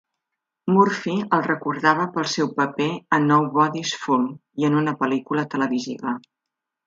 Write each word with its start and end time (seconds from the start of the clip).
Murphy 0.75 1.11
el 1.37 1.43
recordava 1.47 2.07
pel 2.15 2.25
seu 2.35 2.47
paper 2.61 2.87
a 3.17 3.21
"Nobody's 3.27 3.93
Fool" 4.05 4.25
i 4.63 4.67
en 4.71 4.79
una 4.79 4.95
pel·lícula 5.03 5.47
televisiva. 5.55 6.15